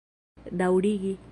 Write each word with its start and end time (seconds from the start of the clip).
daŭrigi 0.61 1.13